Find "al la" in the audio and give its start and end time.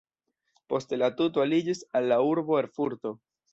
2.01-2.19